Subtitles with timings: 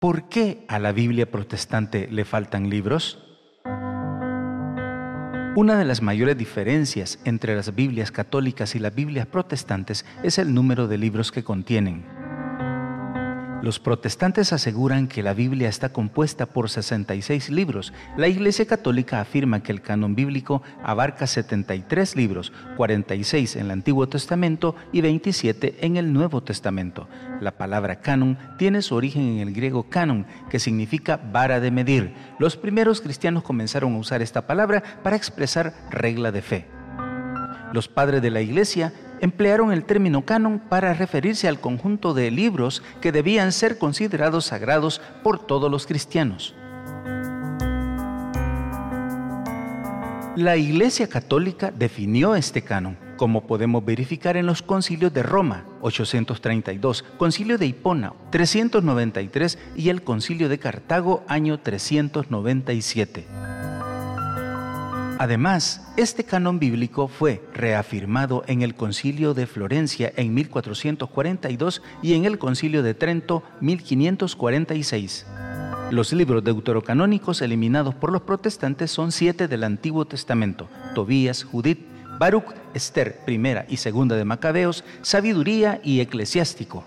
[0.00, 3.18] ¿Por qué a la Biblia protestante le faltan libros?
[5.56, 10.54] Una de las mayores diferencias entre las Biblias católicas y las Biblias protestantes es el
[10.54, 12.19] número de libros que contienen.
[13.62, 17.92] Los protestantes aseguran que la Biblia está compuesta por 66 libros.
[18.16, 24.08] La Iglesia Católica afirma que el canon bíblico abarca 73 libros, 46 en el Antiguo
[24.08, 27.06] Testamento y 27 en el Nuevo Testamento.
[27.42, 32.14] La palabra canon tiene su origen en el griego canon, que significa vara de medir.
[32.38, 36.66] Los primeros cristianos comenzaron a usar esta palabra para expresar regla de fe.
[37.74, 42.82] Los padres de la Iglesia emplearon el término canon para referirse al conjunto de libros
[43.00, 46.54] que debían ser considerados sagrados por todos los cristianos.
[50.36, 57.04] La Iglesia Católica definió este canon, como podemos verificar en los concilios de Roma, 832,
[57.18, 63.49] concilio de Hipona, 393 y el concilio de Cartago, año 397.
[65.20, 72.24] Además, este canon bíblico fue reafirmado en el Concilio de Florencia en 1442 y en
[72.24, 75.26] el Concilio de Trento 1546.
[75.90, 81.86] Los libros deuterocanónicos eliminados por los protestantes son siete del Antiguo Testamento: Tobías, Judith,
[82.18, 86.82] Baruch, Esther, primera y segunda de Macabeos, Sabiduría y Eclesiástico.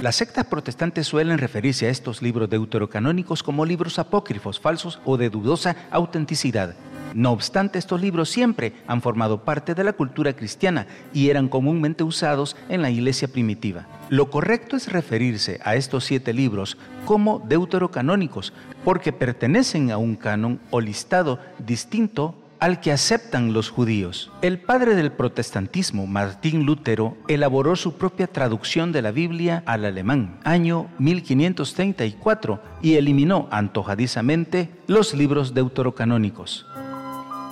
[0.00, 5.28] Las sectas protestantes suelen referirse a estos libros deuterocanónicos como libros apócrifos, falsos o de
[5.28, 6.74] dudosa autenticidad.
[7.12, 12.02] No obstante, estos libros siempre han formado parte de la cultura cristiana y eran comúnmente
[12.02, 13.86] usados en la iglesia primitiva.
[14.08, 18.54] Lo correcto es referirse a estos siete libros como deuterocanónicos
[18.84, 24.30] porque pertenecen a un canon o listado distinto al que aceptan los judíos.
[24.42, 30.38] El padre del protestantismo, Martín Lutero, elaboró su propia traducción de la Biblia al alemán,
[30.44, 36.66] año 1534, y eliminó antojadizamente los libros deuterocanónicos.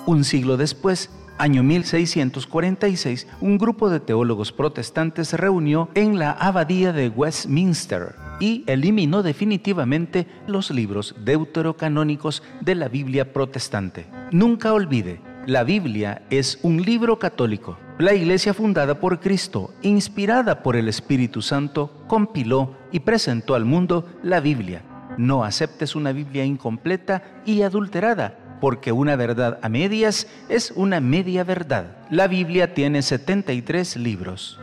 [0.06, 6.92] Un siglo después, año 1646, un grupo de teólogos protestantes se reunió en la abadía
[6.92, 14.06] de Westminster y eliminó definitivamente los libros deuterocanónicos de la Biblia protestante.
[14.32, 17.78] Nunca olvide, la Biblia es un libro católico.
[17.98, 24.06] La iglesia fundada por Cristo, inspirada por el Espíritu Santo, compiló y presentó al mundo
[24.22, 24.82] la Biblia.
[25.16, 31.44] No aceptes una Biblia incompleta y adulterada, porque una verdad a medias es una media
[31.44, 31.96] verdad.
[32.10, 34.60] La Biblia tiene 73 libros.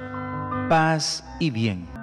[0.69, 1.94] Paz y bien.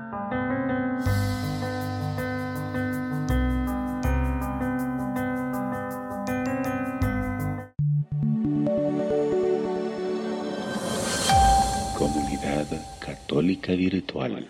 [13.00, 14.46] Católica Virtual.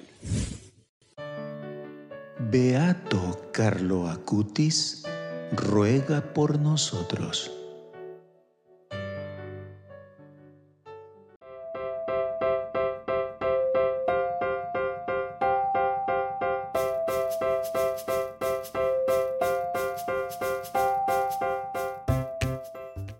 [2.50, 5.04] Beato Carlo Acutis
[5.52, 7.61] ruega por nosotros.